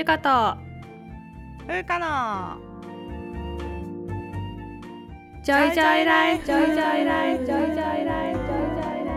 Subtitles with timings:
[0.00, 0.56] ゆかと。
[1.66, 2.56] ふうかの。
[5.42, 6.46] ジョイジョイライフ。
[6.46, 7.44] ジョイジョイライフ。
[7.44, 8.38] ジョイジョイライフ。
[8.38, 9.16] ジョイジョイラ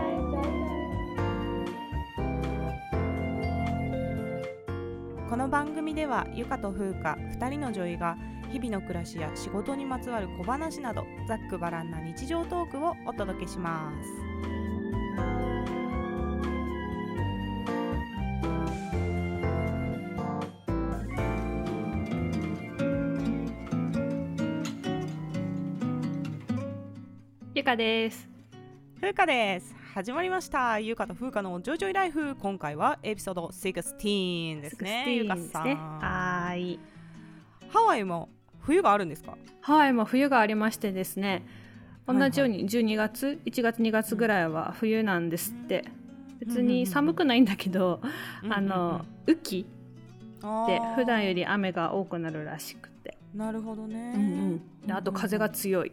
[5.22, 8.18] イこの番組ではゆかとふうか2人の女医が
[8.52, 14.33] 日々の暮らしや仕事にまつわる小話などざっくばらんな日常トークをお届けします
[27.76, 28.28] です。
[29.00, 29.74] ふうかです。
[29.94, 30.78] 始まりました。
[30.78, 32.36] ゆかとふうかのジョイジョイライフ。
[32.36, 35.64] 今回はエピソード16ですねゆかですさん。
[35.64, 36.80] ねはーい。
[37.68, 38.28] ハワイも
[38.60, 39.36] 冬があるんですか？
[39.60, 41.46] ハワイも冬がありましてですね。
[42.06, 45.84] 同じように12月1月2月ぐらいは冬なんですって。
[46.40, 48.00] 別に寒くないんだけど
[48.50, 49.66] あの雨季
[50.42, 53.16] で普段よりり雨が多くなるらしくて。
[53.34, 54.86] なるほどね、うんうん。
[54.86, 55.92] であと風が強い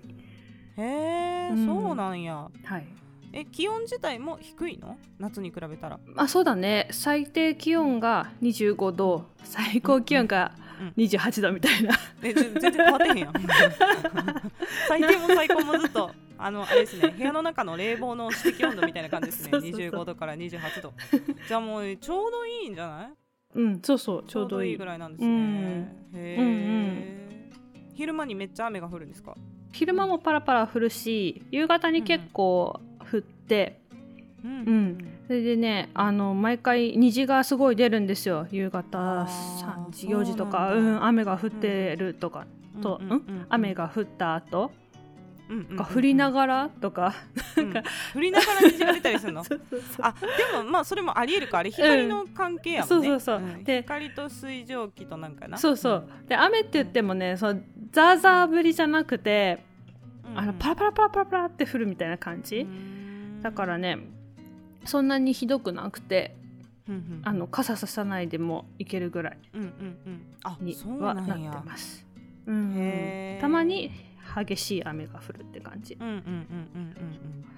[0.78, 1.66] へえ、うん。
[1.66, 2.50] そうなんや。
[2.64, 2.86] はい。
[3.34, 4.98] え気温自体も低いの？
[5.20, 6.90] 夏に比べたら、あそうだね。
[6.92, 9.26] 最低気温が25度。
[9.44, 13.34] 最高気温がうん28度みたいな、えぜ全然変わってへんやん。
[14.90, 17.14] 最低も最高もずっとあのあれですね。
[17.18, 19.52] 部屋の中の冷房の指摘温度みたいな感じですね。
[19.52, 19.82] そうそうそう。
[19.82, 20.94] 25度から28度。
[21.48, 23.12] じゃあもうちょうどいいんじゃない？
[23.54, 24.24] うんそうそう。
[24.28, 24.78] ちょうどいい。
[24.78, 27.30] ぐらいなんですね、へえ、
[27.94, 29.36] 昼間にめっちゃ雨が降るんですか？
[29.72, 32.80] 昼間もパラパラ降るし夕方に結構
[33.12, 33.80] 降って、
[34.44, 34.52] うん。
[34.52, 34.98] うん。
[35.28, 38.48] それでねあの毎回虹がすごい出るんですよ。
[38.52, 42.46] 夕方あー3時そう4時とかうん雨が降ってるとか、
[42.82, 44.72] と、うんうん雨が降った後、
[45.50, 47.14] うんうんうんが降りながらとか、
[47.58, 47.74] うん。
[48.16, 49.44] 降りながら虹が出たりするの？
[49.46, 50.06] そうそうそう。
[50.06, 53.60] あでもまあそれもありえるかあれ光の関係やもんね、そうそうそう。
[53.60, 53.64] ん。
[53.64, 55.58] で光と水蒸気となんかな。
[55.58, 56.08] そうそう。
[56.28, 59.71] で雨って言ってもねそうザーザー降りじゃなくて、うん
[60.36, 62.68] あのパラパラパラパラパラって降るみたいな感じ、
[63.42, 63.98] だからね
[64.86, 66.36] そんなにひどくなくて
[66.88, 69.38] うんうんあの傘ささないでもいけるぐらい
[70.60, 71.34] にはなって
[71.66, 72.06] ます。
[72.48, 73.38] うん。
[73.40, 73.92] たまに
[74.36, 75.98] 激しい雨が降るって感じ。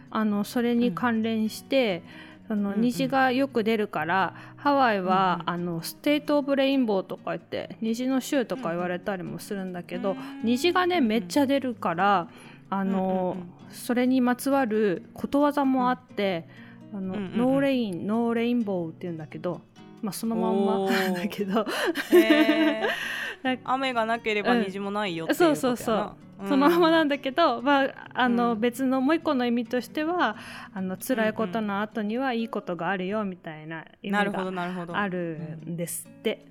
[0.10, 2.04] あのそれに関連して、
[2.48, 5.50] その虹がよく出るから、ハワイは、うんうん。
[5.50, 10.18] あの State of Rainbow とか言って虹の州とか言われたりもするんだけど、うん。
[10.44, 12.28] 虹がねめっちゃ出るから
[12.70, 16.48] あの、うんうんそれにまつわることわざもあって、
[16.94, 17.38] あのうんうんうん。
[17.38, 19.62] No rain no rainbow って言うんだけど、
[20.04, 21.66] まあ、そのまんまだけど。
[22.12, 22.88] うんへー
[23.66, 26.16] 雨がなければ虹もないよっていうそうそうそう
[26.48, 28.60] そのままなんだけど、まあ、あのうん。
[28.60, 30.36] 別のもう一個の意味としては
[30.74, 34.96] あの辛いことの後にはいいことがあるよみたいな意なるほど味がなるほど。
[34.96, 36.46] あるんですって、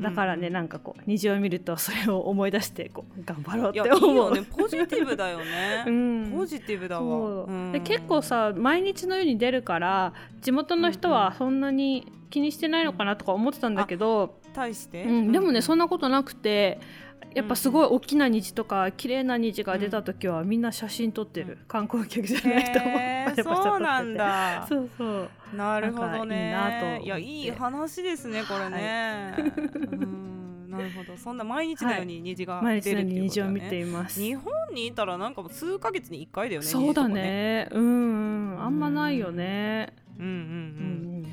[0.00, 4.16] だからねなんかこう虹を見ると それを思い出してこう頑張ろうって思う。
[4.16, 4.42] よね。
[4.42, 5.84] ポジティブだよね。
[5.88, 6.32] うん。
[6.36, 7.72] ポジティブだわ。
[7.72, 10.12] で結構さ毎日のように出るから
[10.42, 15.04] 地元の人はそんなに気にしてないのかなとか思ってたんだけど、対して？
[15.04, 16.80] うん、でもねそんななことなくて
[17.36, 24.66] やっぱすごい大きな虹とか綺麗な虹が出た時はみんな写真撮ってる、観光客じゃない人もへー そうなんだ。
[24.66, 25.30] そうそう。
[25.54, 26.98] なるほどね。
[27.00, 29.34] いいいやいい話ですねこれね、
[29.92, 30.70] うん。
[30.70, 31.16] なるほど。
[31.18, 34.18] そんな毎日のように虹が出るっていうこ虹を見とだねています。
[34.18, 38.62] 日本にいたらなんかもう数ヶ月に1回だよねそうだ虹とかねうんうん。
[38.62, 39.92] あんまないよね。
[40.18, 40.38] うんうんうん、う
[41.22, 41.26] ん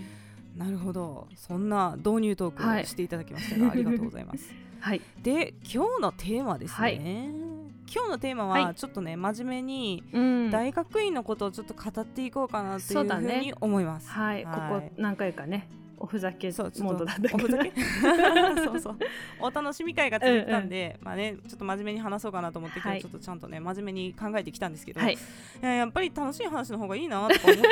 [0.58, 1.28] なるほど。
[1.36, 2.84] そんな導入トークはい。
[2.84, 5.02] をしていただきましたが、ありがとうございます はい。
[5.22, 6.96] で今日のテーマですね、はい。
[6.96, 8.76] 今日のテーマははい。
[8.76, 10.52] ちょっとね真面目にうん。
[10.52, 15.70] 大学院のことをちょっと語っていこうかなっていうふうに思います、はい、ここ何回かね
[16.04, 17.46] おふざけモードなんだけど。
[17.46, 17.72] おふざけ？
[18.62, 18.98] そうそう。
[19.40, 23.00] お楽しみ会が続いたんで、まあねちょっと真面目に話そうかなと思って今はい。
[23.00, 25.14] 日ちょっとちゃんとね真面目に考えてきたんですけど、はい。
[25.14, 25.18] い
[25.62, 27.64] ややっぱり楽しい話の方がいいなとか思って。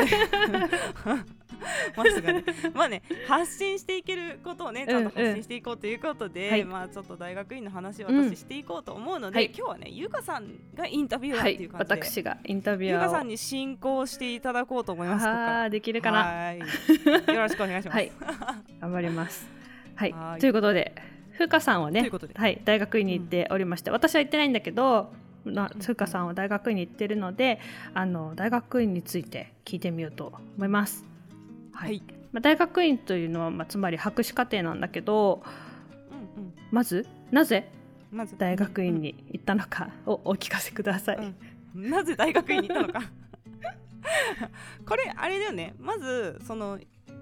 [1.95, 2.43] ますがね。
[2.73, 6.63] まあね発信していけることをねちゃんと発信していこうということで、はい。
[6.63, 9.47] まあちょっと大学院の話をうん私していこうと思うので、はい。
[9.47, 13.03] 今日はねゆかさんがインタビューっていう感じで、私がインタビュアーを。
[13.03, 16.19] ゆかさんに進行していただこうと思いますあーできるかな。
[16.23, 16.59] はい。
[16.59, 16.65] よ
[17.39, 18.11] ろしくお願いします、はい
[18.81, 19.47] 頑張ります。
[19.95, 20.11] はい。
[20.11, 20.39] はい。
[20.39, 20.95] ということで
[21.31, 25.11] ふうかさんはねはい、大学院に行っておりまして、私は行ってないんだけど
[25.45, 25.81] なうん。
[25.81, 27.59] ふうかさんは大学院に行ってるので
[27.93, 31.05] あの大学院について聞いてみようと思います。
[31.73, 32.03] ははいい。
[32.31, 35.43] まあ、大学院というのは、まあ、つまり博士課程なんだけど
[36.37, 36.53] うんうん。
[36.71, 37.69] まずなぜ
[38.11, 38.37] まず。
[38.37, 41.33] 大学院に行ったのかをお聞かせください。
[41.75, 41.89] うん。
[41.89, 43.01] なぜ大学院に行ったのか。
[44.85, 45.73] これあれだよね。
[45.79, 46.79] まずその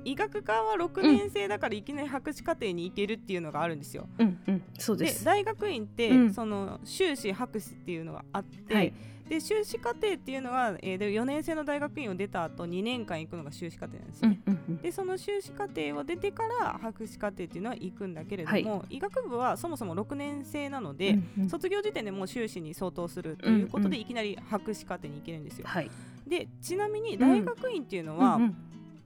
[0.10, 4.08] 医学科は6年生だからいきなり博士課程に行けるっていうのがあるんですよ。
[4.18, 5.24] うんうん、そうです。
[5.24, 6.34] 大学院って、うん。
[6.34, 8.94] その修士博士っていうのがあって、はい。
[9.30, 14.42] で修士課程っていうのは、えー、で4年生の大学院を出た後2年間行くのが修士課程なんですよね。
[14.48, 14.78] うんうんうん。
[14.78, 21.50] でその修士課程を出てから博士課程っていうのは行くんだけれども、医学部はそもそも6年生なので、うんうん。
[21.50, 24.02] 卒業時点でもう修士に相当するということで、うん。
[24.02, 25.66] いきなり博士課程に行けるんですよ。
[25.68, 25.92] はい。
[26.28, 28.58] でちなみに大学院っていうのは、うんうん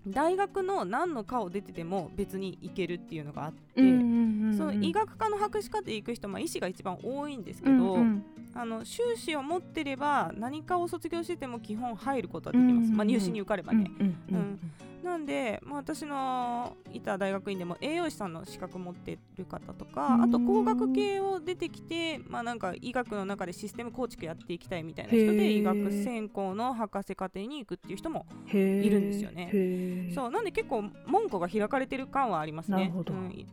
[0.07, 8.25] 大学の何の科を出てても別に行けるっていうのがあって、うんうんうんうんその医学科の博士課程行く人、まあ、医師が一番多いんですけど、うんうん。
[8.53, 13.89] あの修士を持ってれば何かを卒業してても基本入ることはできます、まあ、入試に受かればね。
[13.99, 14.35] うんうん。
[14.35, 14.59] うん
[15.03, 20.21] なんで、まあ、私のいた大学院でも栄養士さんの資格持ってる方とか、うん。
[20.23, 28.53] あと工学系を出てきて、まあ、なんか医学の中でシステム構築やっていきたいみたいな人で医学専攻の博士課程に行くっていう人もい
[28.89, 30.09] るんですよね。
[30.15, 32.91] そうなんで結構門戸が開かれてる感はありますね。
[32.95, 33.03] うん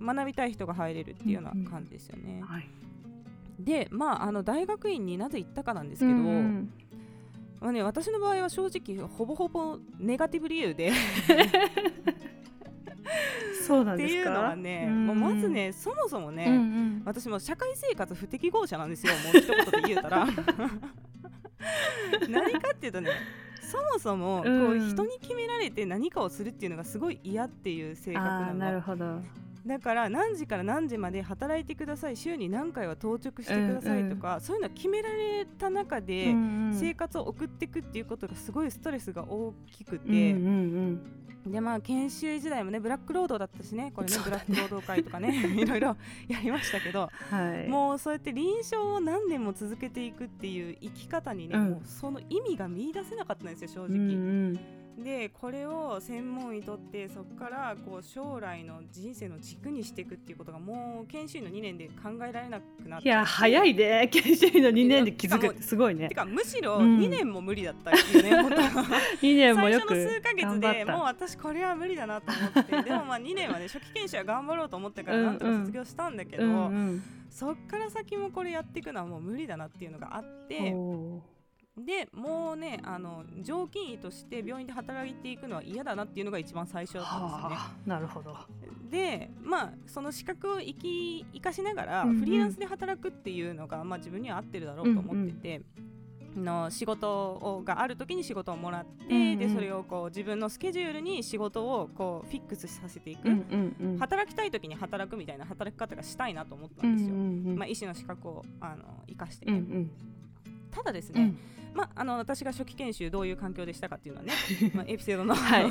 [0.01, 2.69] 学びたい人が入れるっていうような感じですよね、はい。
[3.59, 6.73] でまああの大学院になぜ行ったかなんですけど、うんうん
[7.61, 10.93] まあね、私の場合は正直ほぼほぼネガティブ理由で。
[13.67, 14.31] そうなんってですか？
[14.31, 15.07] いうのはね、うん。
[15.09, 17.03] もうまずねそもそもね、うんうん。
[17.05, 20.27] 私も社会生活不適合者なんですよもう一言で言うたら。
[22.29, 23.11] 何かっていうとね
[23.61, 29.21] そもそもこう、うん人に決められて何かをするっていうのがすごい嫌っていう性格なあーなるのほど
[29.67, 32.17] だから何時から何時まで働いてください。
[32.17, 36.75] 週に何回は当直してくださいとか、そういうのは決められた中で、うんうん。
[36.75, 41.01] 生活を送っていくっていうことがすごいストレスが大きくうんて、うん。
[41.47, 45.97] でまあ研修時代もねブラック労働だったしねこれねねブラック労働会とかね いろいろ
[46.29, 47.69] やりましたけど、はい。
[47.69, 51.71] もうそうやって臨床を何年も続けていくっていう生き方にね、うん。
[51.71, 54.17] もうその意味が見出せなかったんですよ正うんう直。
[54.53, 65.49] んでこれを専門医とってそこからこう将来の人生の軸にしていくっていうことがもう研修医の2年で考えられなくなっていや早いで研修医の2年で気づく。
[65.49, 66.09] ってすごいね。
[66.09, 66.99] てかむしろうん。
[66.99, 72.83] 2年も無理だったっていうね、本当2年も最よく初の数ヶ月でもう私これは無理だなと思って。
[72.83, 77.03] でもまあ2年はね初期研修は頑張ろうと思ってからなんとか卒業したんだけど、うんうん。
[77.31, 80.73] そっから先もこれやっていくのはもう無理だなっていうのがあって。
[80.75, 81.23] お
[81.77, 87.55] でもうねあの常勤医として病院で働いていくのは嫌だなっていうのが一番最初ーだったんですよね。
[87.55, 88.37] はあなるほど。
[88.91, 92.19] でまあその資格を生き生かしながらうんうん。
[92.19, 95.63] フリーランスで働くっていうのが、まあ、自分には合ってるだろうと思ってて。
[96.37, 99.39] の仕事をがある時に仕事をもらって、うんうん。
[99.41, 103.99] でそれをこう自分のスケジュールに仕事をこうフィックスさせていく、うんうんうん。
[103.99, 109.47] 働きたい時に働くみたいな働き方がしたいなと思ったうんんですよ、うんうんまあ、医師の資格をあの生かして。
[109.47, 109.91] ね、うんうん。
[110.71, 111.39] ただですね、うん
[111.75, 114.33] まあ、あの私が初期研修どういう環境でしたかっていうのはね、
[114.75, 115.65] まあ、エピソードの、はい。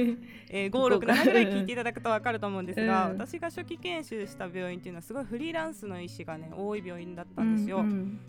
[0.50, 3.18] えー、567ぐらい聞いていただくと分かると思うんですが、うん。
[3.18, 7.78] 私が初期研修した病院っていうのはすごいフリーランスの医師がね多い病院だったんですよ。
[7.78, 8.20] うんうん。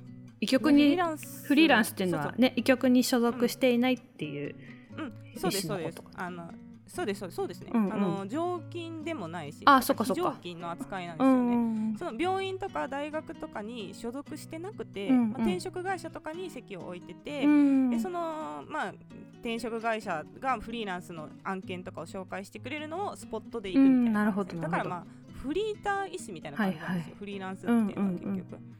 [0.42, 4.56] 医局にフリーランスっていうのはね医局に所属していないっていう、
[4.98, 6.02] そうん、そうですそうです。
[6.16, 6.52] あの
[6.88, 7.94] そうですそうですそうですね、うんうん。
[7.94, 11.56] あの常勤でもないしあそっかそ常勤の扱いなんでうすよね。
[11.56, 15.30] んその病院とか大学とかに所属してなくて、うんうん。
[15.32, 18.94] まあ、転職会社とかに席を置いてて、うんでそのまあ
[19.36, 25.04] 転職会社がフリーランスの案件とかを紹介してくれるのをスポットで行くみたいな,、うんなるほどだからまあ
[25.42, 27.13] フリーター医師みたいな感じなんですよ、はいはい。
[27.20, 28.75] フリーランスっていうのは結局、うんうんうん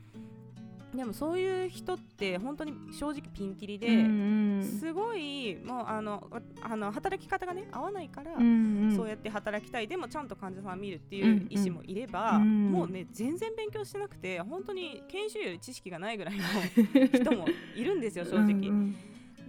[0.96, 4.64] でもそういう人って本当に正直ピンキリで、うんうん。
[4.64, 8.96] すごいもうあのああの働き方がね合わないから、うんうん。
[8.96, 16.44] そうやって働きたいでもちゃんと患者さん見るっていう医師もいれば、うんもうね全然勉強してなくて本当に研修より知識がないぐらいの
[17.08, 18.96] 人もいるんですよ正直、うんうん。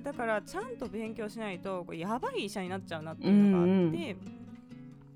[0.03, 4.17] だからちゃんと勉強しないとこれやばい医者になっちゃうなっていうのがあって、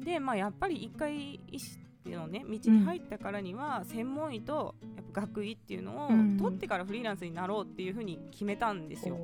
[0.04, 6.36] でまあやっぱり一回医師っていうのね道に入ったからには専門医とやっぱ学位っていうのをうん。
[6.38, 9.18] 取ってからフリーランスになろうっていうふうに決めたんですよ。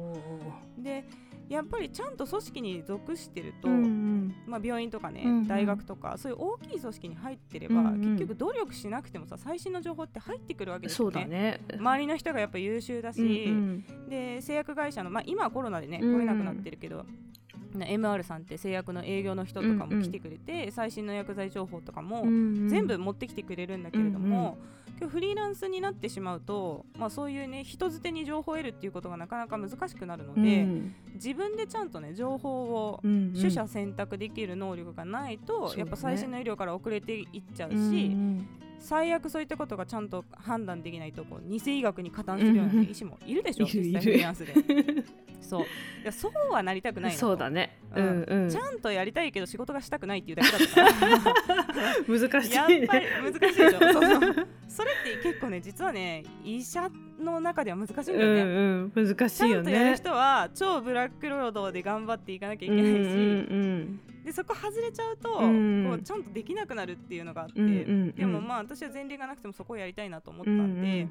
[0.78, 1.04] で
[1.48, 4.34] やっぱりちゃんと組織に属してると、うんうん。
[4.46, 5.46] まあ、病院とかね、うんうん。
[5.46, 8.00] 大学とかそういう大きい組織に入ってれば、うんうん。
[8.16, 11.20] 結局努力しなくてもさ最新の情報って入ってくるわけですよね。
[11.20, 11.60] だね。
[11.78, 16.14] 周りの人がやっぱ優秀だし、うんで製薬会社の、まあ、今はコロナでねうん。
[16.16, 17.04] 来れなくなってるけど、な
[17.74, 24.58] MR さんって製薬の営業の人とかも来てくれて、最新の薬剤情報とかもうん全部持ってきてくれるんだけれども、
[24.98, 30.94] 今日フリーランスになってしまうと、まあ、そういうね人づてに情報を得るっていうことがなかなか難しくなるので、うん。
[31.14, 38.16] 自分でちゃんとね情報を取捨選択できる能力がないと、やっぱ最新の医療から遅れていっちゃうし、
[38.86, 44.54] 最悪そういったことがちゃんと判断できないとこう偽医学に加担するような医師もいるでしょ、うん、実際フリーランスで。
[45.40, 45.60] そう。
[45.62, 45.64] い
[46.04, 48.22] やそうはなりたくないそうだね、うん。
[48.22, 51.18] うん、ちゃんとやりたいけど仕事がしたくないっていうだけだったから。
[52.06, 53.70] 難しいやっぱり難しいでしょ。
[53.70, 54.48] そうそう。
[54.68, 56.88] それって結構ね実はね医者
[57.20, 59.56] の中では難しいんだよね、うんうん、難しいよね。
[59.56, 63.12] ちゃんとやる人は超ブラック労働で頑張っていかなきゃいけないし、うんうんう
[63.78, 71.10] んでそこ外れちゃうと、うん、こうちゃんとできなくなるっていうのがあって、うんうんうん、でもまあ私は前例がなくてもそこをやりたいなと思ったんで、うんうん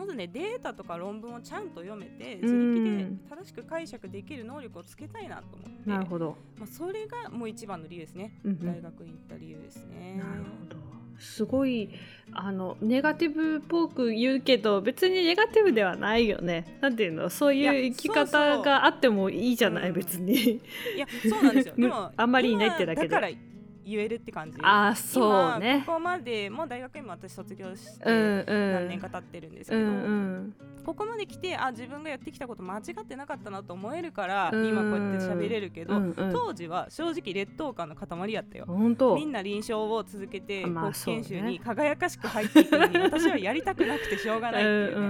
[0.00, 10.14] まずねデータとか論文をちゃんと読めて自力で正しく解釈できる能力をつけたいなと思ってなるほど、まあ、それがもう一番の理由ですね、うんうん、大学院行った理由ですね。
[10.16, 10.89] なるほど
[11.20, 11.90] すごい
[12.32, 16.78] あのネガティブっぽく言うけど別にネガティブではないよね。
[16.80, 17.28] なんていうの？
[17.28, 20.34] そういう生き方があってもいいじゃない別に。
[20.34, 20.60] い
[20.96, 21.74] やそうなんですよ。
[21.76, 23.36] でも あんまりいないってだけで
[23.84, 24.58] 言えるって感じ。
[24.62, 25.84] あそうね。
[25.86, 34.60] ここまでもう大学今私卒業して何年か経ってるんですけど、うんうん、ここまで来てあ自分がやってきたこと間違ってなかったなと思えるから、うん。
[34.60, 38.66] うん、今こうやって喋れるけど、うんうん、当時は正直劣等感の塊やったよ。
[38.68, 45.06] みんな臨床を続けて講師研修に輝かしく入っていくのに、私はやりたくなくてしょうがないっていうね、うんう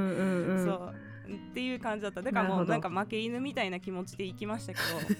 [0.52, 0.94] んうん、そう
[1.34, 2.22] っていう感じだった。
[2.22, 4.78] だからもうなんか負け犬みたいな気持ちで行きましたけ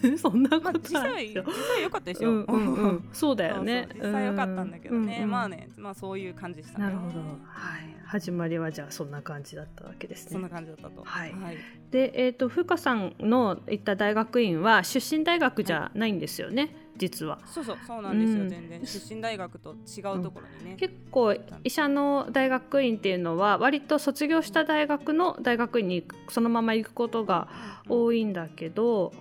[0.09, 0.17] ど。
[0.17, 3.87] そんなこと、まあ、実際実際良かったですよ、うんうんうん、 そうだよね。
[3.95, 6.85] 実際良かったんだけどね、うんうん、まあねまあそういう感じでしたね。
[6.85, 7.19] なるほど。
[7.19, 8.01] はい。
[8.05, 10.31] 始まりはじゃあそんな感じだったわけですね。
[10.33, 11.03] そんな感じだったと。
[11.03, 11.57] はい、はい、
[11.91, 17.39] でえっ、ー、とふうかさんの行った大学院は出身大学じゃないんですよね、はい実は。
[17.47, 18.85] そうそうそうなんですよ、うん、全然。
[18.85, 27.47] 出身大学と違うところにね、うん、結構医者の大学院っていうのは割と卒業した大学の大学院にそのまま行くことが
[27.89, 29.13] 多いんだけど、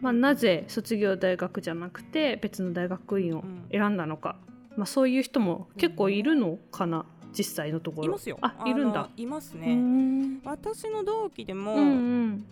[0.00, 4.36] まあ、なぜ卒業大学じゃなくて別の大学院を選んだのか、
[4.70, 7.04] うん、まあ、そういう人も結構いるのかな、
[7.36, 8.06] 実際のところ。
[8.06, 8.38] いますよ。
[8.42, 9.08] あいるんだ。
[9.16, 10.40] いますね。
[10.44, 11.84] 私の同期でも、うんう
[12.26, 12.46] ん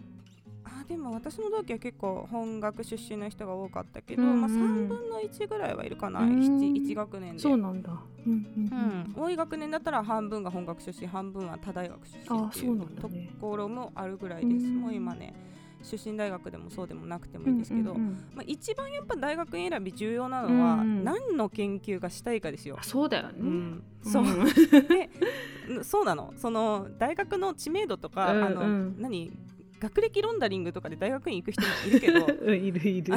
[0.88, 7.38] でも私の同期は結構本学出身の人が多かったけど、うんうん、まあ、3分の1ぐらいはいるかな、うん、1, 学年で。
[7.38, 7.92] そうなんだ、
[8.26, 8.32] うん、
[9.14, 13.10] うん、多い学年だったら半分が本学出身半分は多大学出身っていうと
[13.40, 15.34] ころもあるぐらいです、もう今ね
[15.82, 22.78] 出身大学でもそうでもなくてもいいんですけど、うんうんうん、まあ、一番やっぱ大学院選び重要なのは、何の研究がしたいかですよ。
[22.82, 24.24] そうだよね、うん、そう。
[24.88, 25.10] で
[25.82, 26.32] そうなの。
[26.36, 29.32] その大学の知名度とか、うんうん、あの何？
[29.82, 32.20] 学歴ロンダリングとかで大学院行く人もいるけど
[32.54, 33.14] いる いる。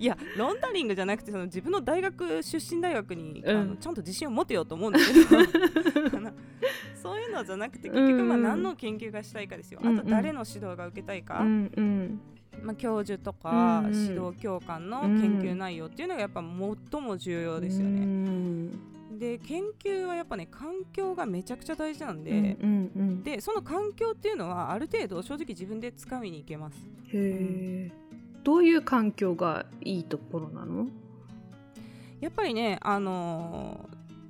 [0.00, 5.20] いやロンダリングじゃなくてその自分の大学出身大学に、うん、あのちゃんと自信を持てようと思うんだけど
[7.00, 12.20] そういうのじゃなくて結局まあ何の研究がしたいかですよ、あと誰の指導が受けたいか、うんうん。
[12.60, 16.42] まあ、教授とか指導教官の研究内容っていうのがやっぱ
[16.90, 18.91] 最も重要ですよね。
[19.18, 26.76] で研究はやっぱね環境がめちゃくちゃ大事なんで、うんうんうん、でその環境っていうのはある程度正直自分でつかみにいけます。
[27.08, 27.92] へえ、
[28.36, 30.88] うん、どういう環境がいいところなの？
[32.20, 33.88] やっぱりねあの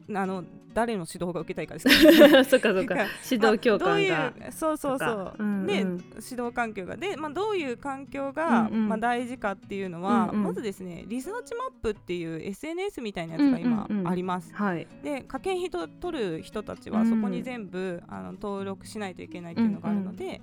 [0.08, 1.88] ー、あの誰の指導が受けたいかです。
[1.88, 2.96] か そっかそっか。
[3.30, 5.96] 指導教官が、まあ、そうそうそう、うんうん、で指
[6.42, 6.96] 導環境が。
[6.96, 14.56] で、まあ、どういう環境が、うんうん、まあ、大事かっていうのは、うんうん、まずですねリサーチマップっていう SNS みたいなやつが今あります、うん。
[14.56, 20.40] うんうん、はい、で科研費取る人たちはそこに全部、あの登録しないといけないっていうのがあるので、うんうん。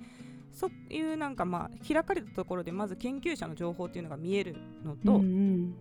[0.52, 5.76] そういうなんかまあ開かれたところでまず研究者の情報っていうのが見えるのと、うんうん、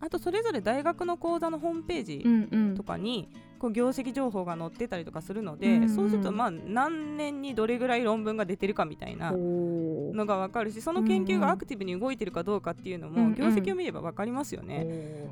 [0.00, 14.86] あとそれぞれ大学の講座のホームページとかにこう業績情報が載ってたりとかするので、うんうん、そうするとまあ何年にどれぐらい論文が出てるかみたいなのが分かるしその研究がアクティブに動いてるかどうかっていうのも業績を見れば分かりますよね。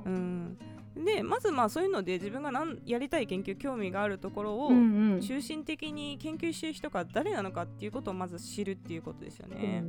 [0.06, 0.56] うん、
[1.04, 4.70] でまずまあそういうので自分が何やりたい研究興味があるところを
[5.20, 9.84] 中心的に研究してる人が誰なのかっていうことをまず知るっていうことですよね。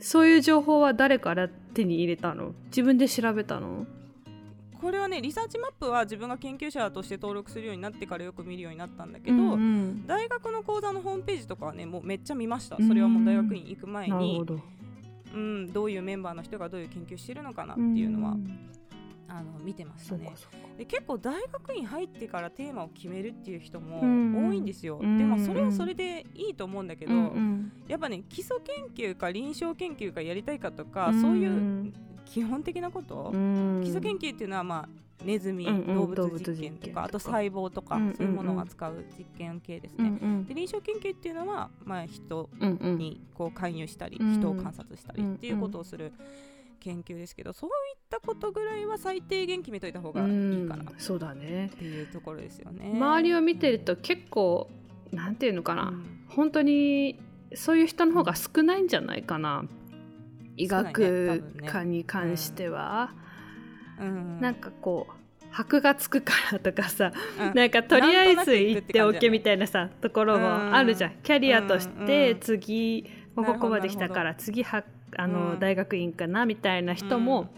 [0.00, 2.54] そういう情報は誰から手に入れたの？
[2.66, 3.86] 自分で調べたの？
[4.82, 12.76] これはねリサーチマップは自分が研究者として登録するようになってからよく見るようになったんだけど、うんうん、大学の講座のホームページとかはねもうめっちゃ見ました。
[12.76, 14.44] それはもう大学院行く前に。
[15.34, 18.36] うん、どういうメンバーの人がどういう研究してるのかなっていうのは、
[19.34, 20.30] あの見てましたね。
[20.76, 31.92] で結構大学院入ってからテーマを決めるっていう人も多いんですよ、うん、でもそれはそれでいいと思うんだけど、うん、やっぱね基礎研究か臨床研究かやりたいかとか、うん、そういう
[32.24, 33.30] 基本的なこと、
[33.82, 35.94] 基礎研究っていうのはまあネズミ、うんうん。
[35.94, 36.94] 動動物物実験とか。
[36.94, 38.16] かあと細胞とか、うんうんうん。
[38.16, 40.08] そういうものが使う実験系ですね。
[40.08, 42.98] うんうんで臨床研究っていうのは、まあ、人うんうん。
[42.98, 46.12] にこう介入したり、うん人を観察したりうんっていうことをする
[46.82, 50.92] 研究ですけど、そういったことぐらいは最低限決めといた方がいいかな。
[50.98, 51.70] そうだね。
[51.78, 52.90] ていうところですよね。
[52.94, 54.68] 周りを見てると結構
[55.12, 56.24] なんていうのかな、うん。
[56.28, 57.20] 本当に
[57.54, 59.64] そういう人の方が少ないんじゃないかな、
[60.56, 63.14] 医学科に関しては、
[64.00, 64.40] うん。
[64.40, 65.12] なんかこう
[65.50, 67.54] 箔がつくからとかさ、うん。
[67.54, 72.40] なんかとりあえず行っておけみたいなさところもあるじゃん、キャリアとしうんてうん。
[72.40, 74.84] 次ここまで来たから次は
[75.16, 75.58] あの、うん。
[75.60, 77.48] 大学院かなみたいな人も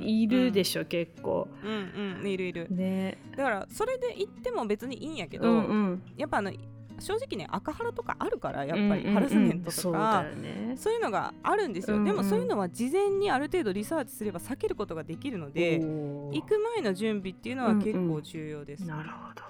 [0.00, 1.48] いるでしょ、結構。
[1.62, 2.20] うんうん。
[2.20, 2.66] うんいるいる。
[2.70, 3.18] ね。
[3.36, 6.52] だからそれで行っても別にいいんやけうど、んうん、やっぱあの
[7.00, 9.02] 正直ね赤ハラとかあるからやっぱうんうんうん。
[9.04, 10.74] りハラスメントとかだ、よね。
[10.76, 12.06] そういうのがあるんですよ、うんうん。
[12.06, 19.42] でもそういうのは事前にある程度リサーチすれば避けることができるので行く前の準備っていうのは結構重要です、なるほど。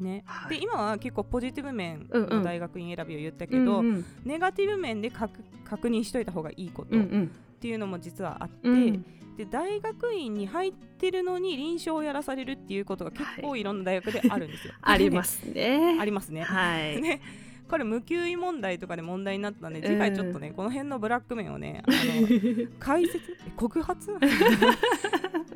[0.00, 7.30] ねはいで今は結構ポジティブ面うんうんの大学院選びを言ったけど、うんうんネガティブ面で確確認しといた方がいいことっうんうん
[7.60, 9.04] ていうのも実はあって、うん
[9.36, 14.74] で大学院に入ってるのに臨床をやらされるっていうことが結構いろんな大学であるんですよ。
[14.82, 15.96] ありますね。
[15.98, 16.42] ありますね。
[16.42, 17.00] はい。
[17.00, 17.22] ね
[17.70, 23.18] これ無給医問題とかで問題になったんで次回ちょっとね、この辺のブラック面をねあの 解説？
[23.46, 24.10] え告発？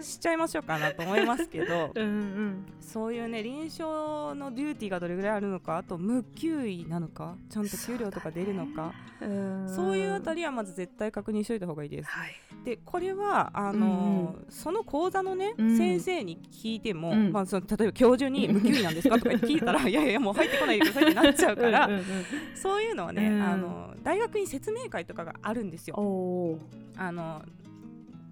[0.00, 2.66] しちゃいましょうかなと思いますけどうんうん。
[2.80, 8.92] そういうね臨床のデューティーがどれぐらいあるのかあと無給医なのかちゃんと給料とか出るのか
[9.74, 10.34] そう,、いうあたり。
[10.34, 12.10] りはまず絶対確認しといた方がいいです。
[12.10, 12.34] はい。
[12.64, 15.76] でこれはあのーその講座のね、うん。
[15.76, 17.32] 先生に聞いても、うん。
[17.32, 19.16] まあ、その例えば教授に無給医なんですか？
[19.18, 22.03] とか聞いたら いやいやもう入ってこないでくださいってなっちゃうから、うんうんうん
[22.54, 23.42] そういうのはね、うん。
[23.42, 25.96] あの大学院説明会とかがあるんですよ。
[26.96, 27.42] あの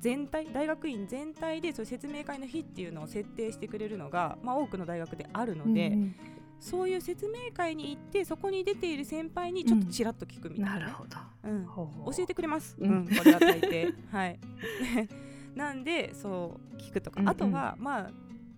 [0.01, 6.15] 全体大学院全体でそういう説明会の日っていうのを設定してくれるのが、まあ、多くの大学であるので、うん
[6.63, 11.17] そういう説明会に行ってそこに出ている先輩にちょっとちらっと聞くみたいな,、なるほど。
[11.43, 11.65] うん。
[11.65, 13.93] ほう教えてくれます、ううんんこれは大抵。
[14.13, 14.39] はい。
[15.57, 17.31] なんでそう聞くとか、うんうん。
[17.31, 18.11] あとはまあ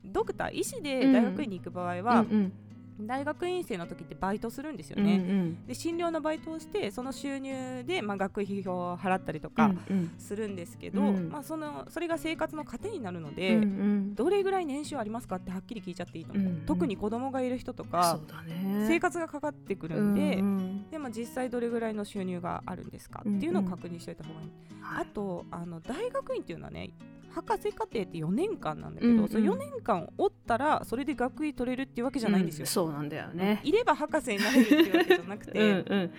[0.04, 2.52] ドクター医師で大学院に行く場合は、うん
[3.00, 5.66] 大学院生の時ってバイトするんですようんね、うん。
[5.66, 10.14] で診療のバイトをしてその収入で、まあ、学費費を払ったりとうかんうん。
[10.18, 11.28] するんですけど、うん。
[11.30, 14.14] まあ、そのそれが生活の糧になるので、うんうん。
[14.14, 16.66] どれぐらい年収ありますかってはっきり聞いちゃっていいと思う、うんうん。
[16.66, 18.86] 特に子供がいる人とそかね。
[18.88, 20.90] 生活がかかってくるんで、うんうん。
[20.90, 24.50] でも実際どれぐらいの収入があるんですかっていうのを確認しておいた方がいい、
[24.82, 26.90] あとあの大学院っていうのはね
[27.34, 29.28] 博士課程って4年間なんだけど、うんうん。
[29.28, 32.64] その4年間おったらそれで学位取れるっていうわけじゃないんですよ。
[32.64, 33.60] う、そうなんだよね。
[33.64, 36.10] いれば博士になれるっていうわけじゃなくて、 うんうん。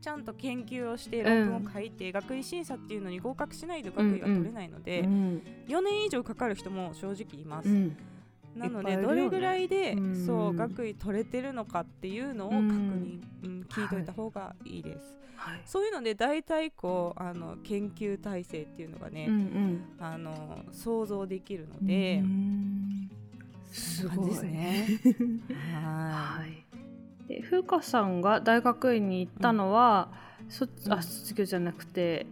[0.00, 7.96] ちゃんと研究をして論文を書いて、学位審査っていうのに合格しないと学位が取れないので、うん4年以上かかる人も正直います、うん
[8.56, 10.26] なのでどれぐらいで、うん。
[10.26, 15.60] そう学位取れてるのかっていうのを確認、うん聞いといた方がいいです、はい。
[15.66, 19.80] そういうので大体こうあの研究体制っていうのがね、うんうん。
[20.00, 23.10] あの想像できるので、うん。
[23.72, 24.86] そんな感じですね。
[25.74, 26.64] ははい。
[27.28, 30.08] で風花さんが大学院に行ったのは、
[30.48, 30.92] そうん。
[30.92, 32.26] あ卒業じゃなくて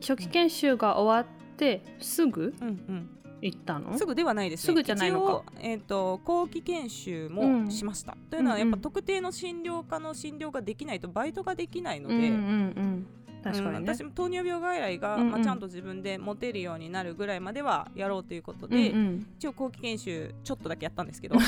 [0.00, 3.10] 初期研修が終わってすぐい、うん
[3.44, 3.90] 行ったの？
[3.90, 4.66] うん、すぐではないですね。
[4.66, 5.26] すぐじゃないのか。
[5.26, 7.64] 一応、えー、と後期研修うん。
[7.64, 8.78] もしました、というのはやっうんうん。
[8.80, 13.06] ぱ特定の診療科の診療ができないとバイトができないので、うんうんうん。
[13.42, 15.30] 確かにね、うん私も糖尿病外来が、うんうん。
[15.32, 19.26] まあ、ちゃんと自分で持てるようになるぐらいまではやろうということうんで、うん。
[19.38, 21.36] 一応後期研修ちょっとだけやったんですけど。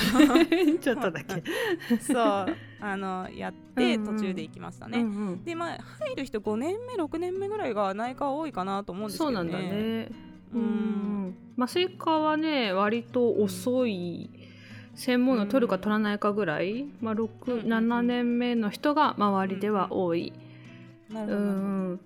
[0.81, 1.43] ちょっとだけ、
[2.01, 4.17] そうあのやってうんうん。
[4.19, 5.45] 途中で行きましたね、うんうん。
[5.45, 9.37] でまあ入る人5年目6年目ぐらいが内科は多いかなと思うんですけどね。
[9.37, 10.63] そうなんだねううん。
[11.29, 14.31] ん麻酔科はね割と遅い
[14.95, 20.33] 専門の取るか取らないかぐらい、まあ、うんうん67年目の人が周りでは多い、
[21.11, 21.19] うん。
[21.19, 21.35] う
[21.95, 22.01] ん。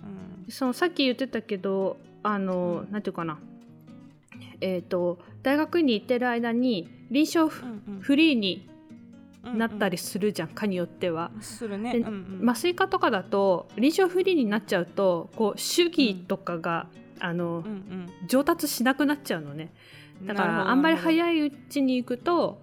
[0.49, 2.93] そのさっき言ってたけどあの、うん。
[2.93, 3.39] なんていうかな。
[4.61, 8.69] えっ、と大学に行ってる間に臨床フ,、リーに
[9.45, 9.59] うんうん。
[9.59, 11.31] なったりするじゃん、科によっては。
[11.41, 12.51] するね、でうんうん。
[12.51, 16.89] 麻酔科とかだと臨床フリーになっちゃうとこう主義とかが、
[17.21, 18.09] あのうんうん。
[18.27, 19.73] 上達しなくなっちゃうのね。
[20.25, 22.61] だからあんまり早いうちに行くと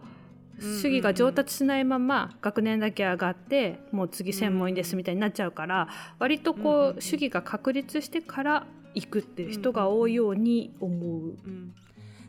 [0.60, 0.82] うんうんうん。
[0.82, 5.88] 主義が上達しないまま学年だけ上がってもう次専門医ですみたいになっちゃうから
[6.20, 11.36] 割とうんうんこうんう主義が確立してから行くっていう人が多いように思う。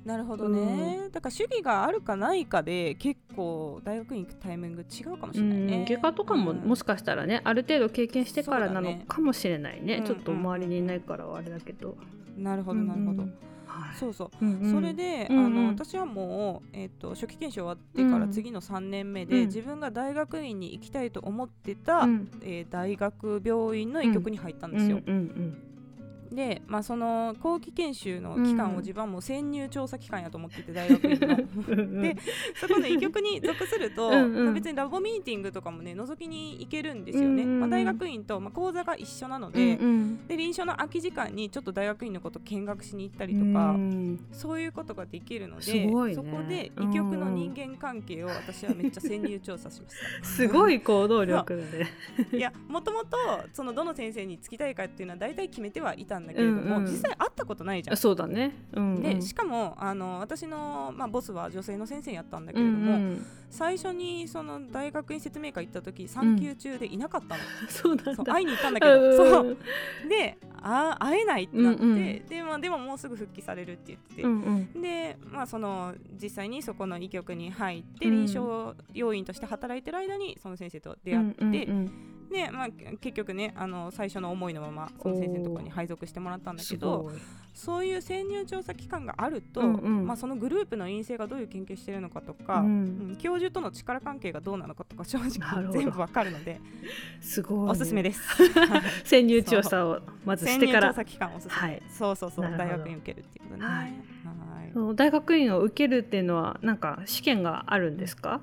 [0.05, 6.59] なるほどね、だから主義があるかないかで結構大学に行くタイミング違うかもしうれないね、ん、外科とかもうん。
[6.59, 9.97] もしかしたらねある程度経験してからなのかもしれないね。
[9.97, 10.05] うん。
[10.05, 11.99] ちょっと周りにいないからはあれだけど。
[12.39, 13.35] なるほどなるほど、うん
[13.69, 13.97] はい。
[13.97, 14.31] そうそう。
[14.41, 14.73] うんうん。
[14.73, 15.47] それで、うんうん。
[15.47, 18.33] あの私はもう、えっと初期研修終わってからうん。
[18.33, 19.47] 次の3年目で、うん。
[19.47, 22.31] 自分が大学院に行きたいと思ってた、うん。
[22.43, 25.01] えー大学病院の医局に入ったんですよ。
[25.07, 25.63] うんうん
[26.31, 28.77] で、まあ、その後期研修の期間うん。
[28.77, 31.29] を自分はもう潜入調査期間やと思ってて大学院の。
[31.69, 32.17] うんで
[32.55, 37.61] そこの医局に属するとうん別にラボミーティングとかもね覗きに行けるんですよね、うんうんうん。
[37.61, 40.27] まあ、大学院と、まあ、講座が一緒なのうんで,、うん。
[40.27, 44.19] で臨床の空き時間にちょっと大学院のこと見学しに行ったりうとか、ん。
[44.33, 46.15] そういうことができるので、ね。
[46.15, 51.63] そこで医局の人間関係を私はめっちゃ潜入調査しましすごい行動力
[52.33, 53.17] いやもともと
[53.53, 57.97] そのどの先生につきたいかっていうのは大体決めてはいたんだけれども、うんうん実際会ったことないじゃん。
[57.97, 58.55] そうだね。
[58.73, 59.03] うんうん。
[59.03, 63.27] でしかもあの私の、まあ、ボスは女性の先生やったんだけれども、うんうん。
[63.51, 68.15] 最初にその大学院説明会行った時産休中でいなかったの、 そうなんだ。
[68.15, 69.47] そう会いに行ったんだけど、そう
[70.03, 70.09] うん。
[70.09, 72.27] であ会えないってなって、うんうん。
[72.27, 74.83] でまあ、でももうすぐ復帰されるって言ってて、うんうん。
[74.83, 78.27] で、まあ、その実際にそこの医局に入ってうん。
[78.27, 82.69] 臨床要員として働いてる間にその先生と出会って、うんうんでまあ、
[83.01, 87.11] 結局ねあの最初の思いのままその先生のところに配属してもらったんだけすど。
[87.55, 96.61] そういう潜入調査機関があると、うんうんまあ、そのグループの陰性がどういう研究してるのかとか、うんうん教授との力関係がどうなのかとか正直全部わかるので
[97.21, 97.71] すごいね。
[97.73, 98.21] おすすめです。
[99.03, 103.67] 潜入調査をまずしてから調査機関おすすめ、はいそうそうそう大学院受けるっていうことね。
[103.67, 108.41] はいはい大学院を受けるっていうのはなんか試験があるんですか？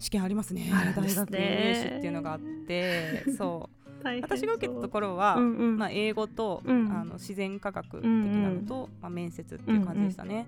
[0.00, 0.68] 試験ありますね。
[0.70, 3.80] 大学入試っていうのがあって そう。
[4.22, 5.78] 私が受けたところは、うんうん。
[5.78, 6.90] まあ、英語と、うん。
[6.90, 10.46] あの自然科学的なのと、まあ、面接っていう感じでしたね。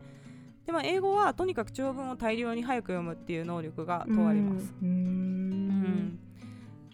[0.64, 4.72] でまあ、英語はとにかく長文を大量に早く読むっていう能力が問われます。
[4.82, 4.88] うん。
[4.88, 6.18] うん。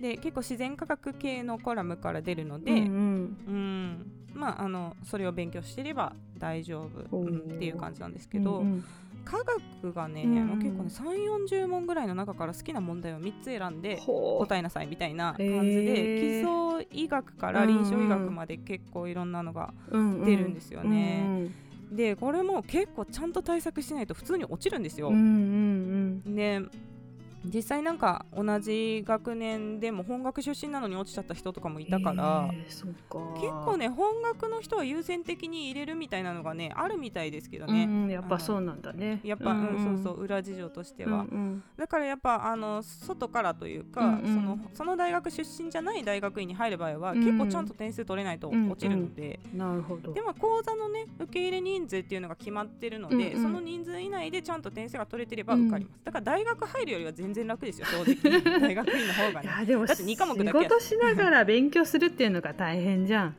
[0.01, 4.13] で結構自然科学系のコラムから出るので、うんうん。
[4.35, 8.85] まあ、あのそれを勉強してれば大丈夫、っていう感じなんですけど、うんうん
[9.31, 9.37] 科
[9.83, 10.59] 学がね、うん。
[10.59, 16.21] 結構ね3 4 0問ぐらいの中から好きな問題を3つ選んで答えなさいみたいな感じへで、ー。
[16.21, 20.25] 基礎医学から臨床医学まで結構いろんなのがうんうん。
[20.25, 21.53] 出るんですよね。
[21.91, 21.97] うん。
[21.97, 25.09] でこれも結構ちゃんと対策しないと普通に落ちるんですよ。
[25.09, 26.35] うんうんうん。
[26.35, 26.63] で
[27.45, 33.19] 実際なんか同じ学年でも本学出身なのに落ちちゃった人とかもいたから、へーか。
[33.41, 39.21] 結構ね本学の人は優先的に入れるみたいなのがねあるみたいですけどね、うんうんやっぱそうなんだね。
[39.23, 44.35] やっぱ、うんそうそう裏事情としては、うんだからやっぱあの外からというか、うんうん。
[44.35, 50.13] そのその大学出身じゃない大学院に入る場合は、うん結構ちゃんと点数取れないと落ちるので、うんなるほど。
[50.13, 53.43] でも講座のね受け入れ人数っていうのが決まってるので、うんうん。
[53.43, 58.41] その人数以内でちゃんと点数が取れてればうん受かります、だから大学入るよりは全然楽ですよ正直。
[58.61, 63.37] 大学院の方がいねやでもだって二科目だけや仕事しながら勉強するっていうのが大変じゃん。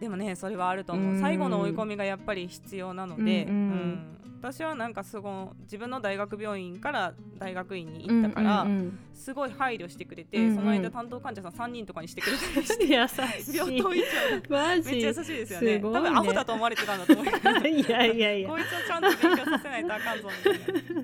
[0.00, 1.20] でもねそれはあると思う、うん。
[1.20, 4.18] 最後の追い込みがやっぱり必要なので、うんうん。
[4.40, 8.66] 私はなんかすごい自分の大学病院から大学院に行ったから、
[9.12, 10.54] すごい配慮してくれて、うんうん。
[10.54, 12.84] その間担当患者さん3人とかにしてくれたりして。
[12.84, 13.56] う ん優しい。
[13.56, 14.02] 病棟医
[14.46, 14.92] 長マジ。
[14.92, 15.78] めっちゃ優しいですよね。
[15.78, 15.80] ね。
[15.80, 17.24] 多分アホだと思われてたんだと思う
[17.68, 18.48] いやいやいや。
[18.48, 21.02] こいつをちゃんと勉強させないとあかんぞみたいな。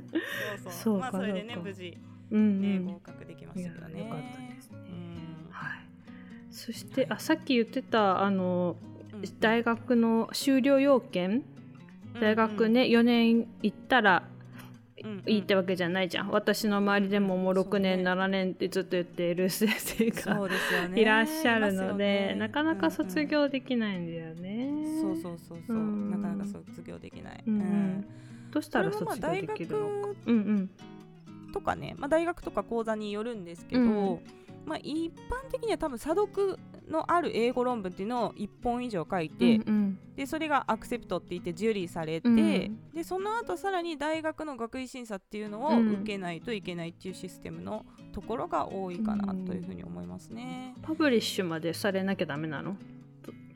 [0.63, 0.99] そうそう。
[1.01, 1.99] まあそれでね無事、
[2.31, 2.85] うんねうん。
[2.87, 4.01] 合格できましたけどね。
[4.01, 4.79] よかったですね。
[4.79, 5.51] うん。
[5.51, 5.81] はい。
[6.51, 8.77] そしてあさっき言ってたあの
[9.13, 11.43] うん大学の修了要件？
[12.21, 14.23] 大学ね4年行ったら
[15.03, 15.23] うんうん。
[15.27, 16.31] いいってわけじゃないじゃん。
[16.31, 20.49] 私の周りでももうそう6年ね7年ってずっと言っている先生が
[20.89, 21.01] ね。
[21.01, 22.35] いらっしゃるので、ね。
[22.37, 25.77] なかなか卒業できないんだよね、うんうんそうそうそうそう。
[25.77, 26.11] うん。
[26.11, 27.55] なかなか卒業できない、うん。
[27.55, 28.07] うん。
[28.51, 30.09] どうしたら卒業できるのか？
[30.27, 30.71] 大うんうん
[31.55, 34.21] とかね、まあ、大学とか講座によるんですけど、うん。
[34.67, 42.93] まあ、一般的には多分査読のある英語論文っていうのを1本以上書いて、うんでそれがアクセプトって言って受理されて、うん。
[42.93, 45.93] でその後さらに大学の学位審査っていうのをうん。
[45.93, 50.75] 受けないといけないっていうシステムのところが多いかなというふうに思いますね。
[50.83, 52.77] パブリッシュまでされなきゃダメなの？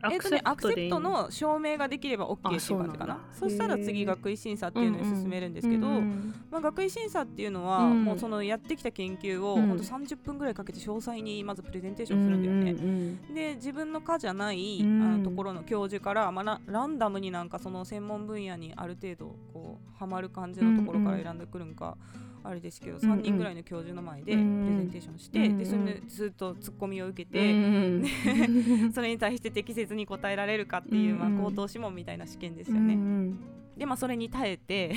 [0.05, 1.31] えっとね、アクセプトの？
[1.31, 3.19] 証明ができれば OK っていう感じかな。
[3.33, 8.05] そしたら次学位審査っていうのに進めるんですけど、うんうんまあ、学位審査っていうのは、うん。
[8.05, 9.67] もうそのやってきた研究を、うん。
[9.67, 12.71] ほんと30分ぐらいかけて詳細にまずプレゼンテーションするんだよね。
[12.73, 12.93] うんう
[13.33, 15.03] んで自分の科じゃない、うん。
[15.03, 21.97] あのところの教授から、まあ、ラランダムになんかその専門分野にある程度こうハマる感じのところから選んでくるんか、
[22.45, 23.19] あれですけどうんうん。
[23.21, 24.67] 3人ぐらいの教授の前でプレうん。
[24.67, 28.05] ゼンテーションして、うんでそれでずっとツッコミを受けうて、ん。
[28.93, 31.35] それに対して適切に答えられるかっていう、まあ、うん。
[31.39, 32.95] うん口頭試問みたいな試験ですうよね。
[32.95, 33.39] ん
[33.77, 34.93] でまあそれに耐えて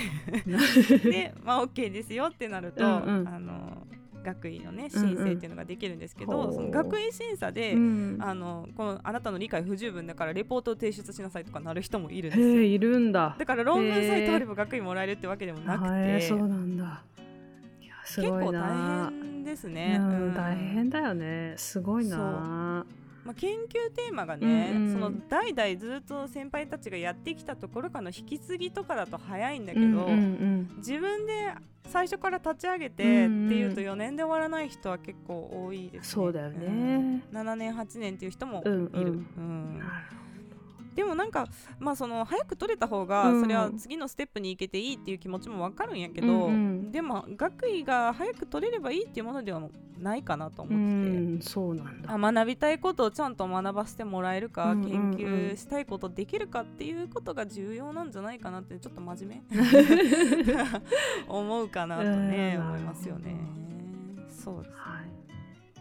[0.45, 3.27] うん で、まあ、OK ですよってなると、うんうん。
[3.27, 3.88] あの
[4.23, 6.54] 学位のね申請っていうのができるんですけど、うんうん。
[6.54, 12.62] その学位審査で、うんあのこのあなたの理解不十分だからレポートを提出しなさいとかなる人もいるんですよ。
[12.62, 13.36] いるんだ。
[13.38, 16.21] だから論文さえ通れば学位もらえるってわけでもなくて。
[16.21, 17.04] そうなんだ
[18.12, 20.21] すごい結構な大変ですね、うん。
[20.28, 21.54] うん大変だよね。
[21.58, 22.86] すごいな
[23.24, 24.93] まあ、研究テーマがね、うんうん。
[24.93, 31.54] その代々ずっと先輩たちがやってきたところからの引き継ぎとかだと早いんだけど、うんうん自分で
[31.88, 33.47] 最初から立ち上げてってうん。
[33.47, 36.00] うんいうと4年で終わらない人は結構多いですね。
[36.04, 36.65] そうだよね。
[36.65, 37.38] うん。
[37.38, 38.71] 7年8年っていう人もいる。
[38.71, 39.28] うんうん。
[39.38, 39.80] うん。
[39.80, 39.91] なる
[40.95, 41.47] でもなんか、
[41.80, 43.41] まあ、その早く取れた方がうん。
[43.41, 46.91] それは次のステップに行けていいっていう気持ちもわかるんやけど、うんうん。
[46.91, 49.62] でも学位が早く取れればいいっていうものでは
[49.99, 51.17] ないかなとう思ってて。
[51.17, 52.13] んそうなんだ。
[52.13, 55.15] あ学びたいことをちゃんと学ばせてもらえるか、うんうんうん。
[55.15, 59.62] 研究したいことできるかっていうことが重要なんじゃないかなってちょっと真面目。
[61.27, 62.67] 思うかなとね、うん。
[62.67, 63.36] 思いますよね。
[64.27, 65.20] そうですはい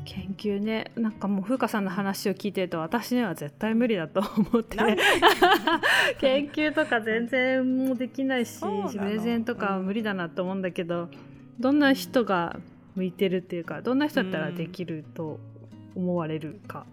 [0.04, 0.90] 研究ね。
[0.96, 4.76] なんかもう風花さんの話を聞いてると私には絶対無理だと思って。
[6.20, 11.08] 研究とか全然もうできないしプレゼンとかは無理だなと思うんだけど、
[11.58, 12.58] どんな人が
[12.94, 15.38] 向いてるっていうかどんな人だったらできると
[15.94, 16.86] 思われるか。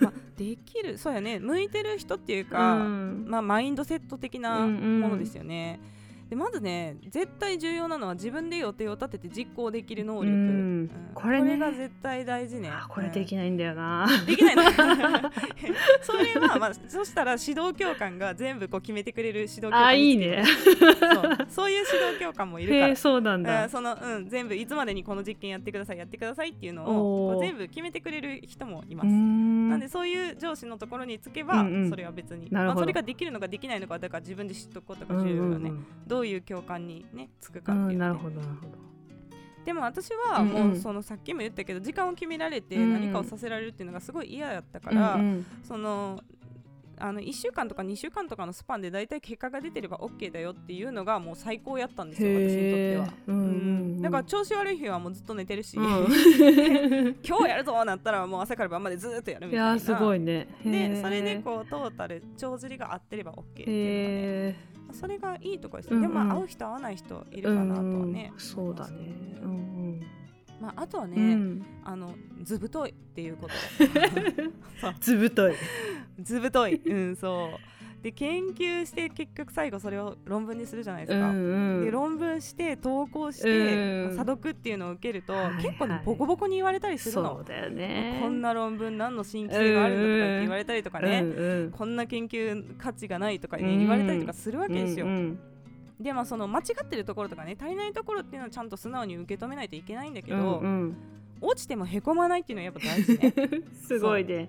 [0.00, 1.38] まあ、できるそうやね。
[1.38, 3.24] 向いてる人っていうか、うん。
[3.28, 5.80] まあ、マインドセット的なうんうんものですよね。
[6.28, 10.30] でまずね絶対重要なのは自分で予定を立てて実行できる能力、うん。
[10.30, 10.90] うん。
[11.14, 11.56] これね。
[11.56, 12.68] が絶対大事ね。
[12.70, 14.06] あこれできうんないんだよな。
[14.26, 14.62] できないの？
[16.02, 20.44] それは、まあ、そしたら指導教官が全部こう決めてくれる指導教官あいいね。
[20.44, 21.46] そう。
[21.48, 22.96] そういう指導教官もいるから。
[22.96, 23.68] そうなんうんだ。
[23.70, 29.06] そのうん、全部いつまでにこの実験やってくださいやってくださいっていうのを全部決めてくれる人もいます。
[29.08, 29.70] ん。
[29.70, 31.90] なんでそういう上司のところにつけば、うんうん。
[31.90, 32.80] それは別に、なるほど。
[32.80, 35.86] まあ、それができるのかできないのかだから自分で知っとくことうんが重要よね、うん
[36.18, 38.88] どういう教官にねつくうかっていう、ねんなるほどなるほど。
[39.64, 42.92] でも私はもうそのさっきも言ったけど時間を決められてうん。
[42.92, 45.20] 何かをさせられるっていうのがすごい嫌だったから、
[45.62, 46.20] その
[47.00, 53.14] あの1週間とか2週間とかのスパンで大体結果が出てれば OK だよっていうのがもう最高やったんですよ私にとっては。
[53.26, 53.48] うんうんう
[53.98, 54.02] ん。
[54.02, 55.84] だから調子悪い日はもうずっと寝てるし、うん。
[57.26, 59.66] 今日やるぞなったらもう朝から晩までずっとやるみたいな。
[59.66, 60.48] いやーすごいね。
[60.64, 61.02] へでー。
[61.02, 64.56] それでこうトータル帳尻が合ってれば OK っていうのがねへ
[64.92, 66.02] それがいいところです、うんうん。
[66.02, 68.12] でもまあ会う人会わない人いーるかなとはうん。
[68.12, 68.96] ね、そうだね。
[69.42, 69.77] うん
[70.60, 71.22] まあ、あとはね、うん。
[71.22, 71.66] うん。
[71.84, 73.54] あの図太いっていうこと。
[75.00, 75.54] ずぶとい。
[76.20, 76.82] 図太い。
[76.84, 78.02] うんそう。
[78.02, 81.84] で研究して結局最後それを論文にするじゃないですか、うんうん。
[81.84, 85.64] で論文して投稿しうてん査読っていうのを受けると、はいはい。
[85.64, 87.36] 結構ねボコボコに言われたりするの。
[87.36, 88.20] そうだよね。
[88.22, 91.70] こんな論文何の新規性があるんだとかって言われたりとかね、うんうん。
[91.72, 95.06] こんな研究価値がないとか、ねうん言われたりとかするわけですよ。
[95.06, 95.38] うんうん
[96.00, 100.96] でまあその間違ってるところとかね足りないところっていうのはちゃんと素直に受け止めないといけないんだけど、うんうん
[101.40, 103.32] 落ちてもへこまないっていうのはやっぱ大事ね。
[103.86, 104.48] すごいね。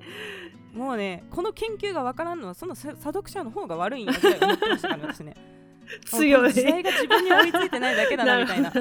[0.73, 5.35] もうねこの研究がわからんのはその査査読者の方が悪いんやぐらい思ってましたから私ね。
[6.05, 8.71] 強い時代が自分に追いついてないだけだなみたいな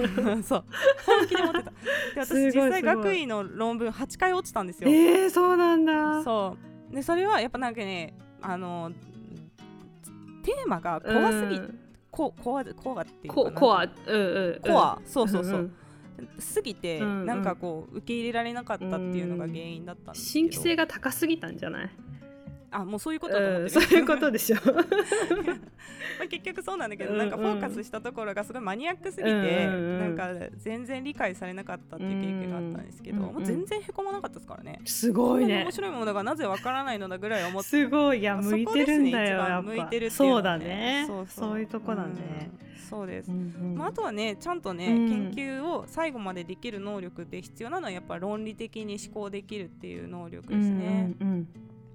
[0.42, 0.64] そう
[1.06, 1.76] 本気で思ってたで
[2.16, 6.22] 私実際学位の論文8回落ちたんですよ、えー、そうなんだ。
[6.22, 6.56] そ
[6.92, 8.92] うでそれはやっぱなんかねあの
[10.42, 11.60] テーマが怖すぎ、
[12.12, 13.50] うんこコアコアっていうかな。
[13.52, 15.70] ココア、うんうんうん、コアそうそうそう、
[16.38, 17.26] すぎて、うんうん。
[17.26, 20.32] なんかこう受け入れられなかったっていうのが原因だったんですけど。
[20.32, 21.90] 新規性が高すぎたんじゃない？
[22.70, 24.56] あもうそういうことだと思ってる、うん、そういうことでしょ。
[26.18, 29.98] まあ結局そうなんだけど、うんうんなんかフォーカスしたところがすごいマニアックすぎて、うんうんうん。
[30.00, 33.34] なんか全然理解されなかったっていう経験があったんですけど、うんうん。
[33.34, 34.80] もう全然へこまなかったですからね。
[34.84, 35.62] すごいね。
[35.64, 35.70] 面。
[35.70, 38.20] 白いものがなぜわからないのだぐらい思ってすごい。
[38.20, 41.04] いや向いてるんだよ、ね向いてるっていうのそうはだね。
[41.06, 41.60] そうそう。
[41.60, 42.78] いうとこだね、うん。
[42.88, 43.78] そうです、うんうん。
[43.78, 45.08] まあ、あとはねちゃんとね、うん。
[45.08, 51.48] 研究を最後までできる能力で必要なのはやっぱ論理的に思考できるっていう能力ですね、うんうん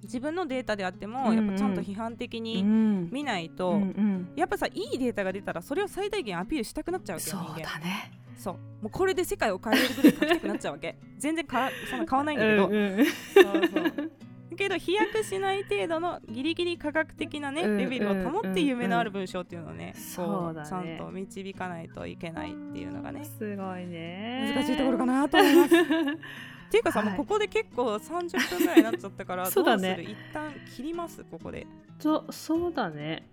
[0.03, 3.09] 自分のデータであっても、やっぱちゃんと批判的うんにうん。
[3.11, 4.29] 見ないと、うんうん。
[4.35, 8.11] やっぱさいいデータが出たらそれを最大限アピールしたくなっちゃうわけよそうだね。
[8.37, 8.53] そう。
[8.53, 10.97] もうこれで世界を変えれるぐらい書きたくなっちゃうわけ。
[11.17, 13.05] 全然かそんな変わんないんだけど、うんうん。
[13.05, 14.11] そうそう。
[14.53, 23.25] けど飛躍しない程度のギリギリ科学的なね、うんレベルを保って夢のある文章っていうのをね、そうちゃんと導かないといけないっていうのがね。
[23.25, 24.53] すごいね。
[24.55, 25.75] 難しいところかなと思います。
[26.73, 27.09] っていうかさ、はい。
[27.09, 29.89] もうここで結構30分ぐらいになっちゃったからそうだね。
[29.89, 30.11] どうする？
[30.11, 31.23] 一旦切ります？
[31.29, 31.67] ここで。
[31.99, 33.27] そそうだね。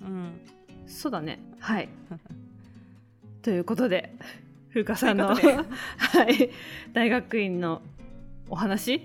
[0.00, 0.40] うん、
[0.86, 1.38] そうだね。
[1.58, 1.88] はい。
[3.42, 4.14] ということで
[4.70, 5.34] 風花さんの は
[6.30, 6.50] い。
[6.94, 7.82] 大学院の
[8.48, 9.02] お話？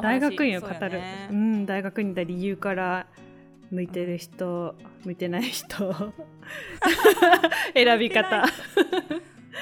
[0.00, 0.74] 大学院を語る。
[0.78, 1.28] そうやね。
[1.30, 3.06] うん、大学院だ理由から
[3.70, 5.94] 向いてる人、向いてない人
[7.74, 8.44] 選び方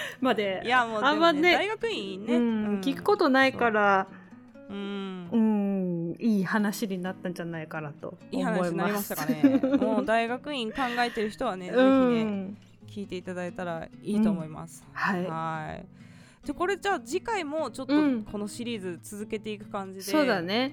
[0.21, 0.63] まで。
[0.65, 4.07] いやもうあんまね大学院ね、うん、聞くことないから
[4.69, 4.73] う。
[4.73, 6.17] んうん。
[6.19, 9.77] いい話になったんじゃないかなといい思います話になりましたかね。
[9.77, 12.57] もう大学院考えてる人はね、う ぜひねん。
[12.89, 15.25] 聞いていただいたらいいと思います、はい。
[15.27, 15.79] は
[16.45, 16.47] い。
[16.47, 18.23] でこれじゃあ次回もちょっとうん。
[18.25, 20.73] このシリーズ続けていく感じで、そうだね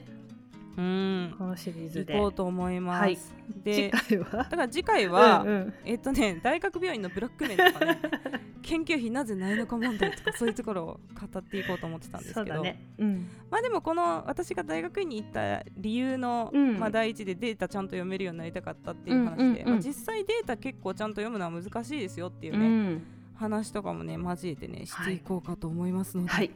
[0.77, 1.36] うん。
[1.38, 3.17] このシリーズ行でこうと思います、はい。
[3.63, 5.73] でだから次回は、うんうん。
[5.86, 7.99] えっとね大学病院のブラック面とかね
[8.63, 12.63] 研究費なぜないのか問題とかそういうところを語っていこうと思ってたんですけど。
[12.63, 12.81] ね。
[12.97, 13.27] うん。
[13.51, 16.79] まあでもこの私が大学院に行った理由の、うん。
[16.79, 23.01] まあ、第一でデータちゃんと読めるようになりたかったっていう話で、まあ、実際データ結構ちゃんと読むのは難しいですよっていううね、ん。
[23.36, 26.51] 話とかもね交えてねしていこうかと思いますので、はい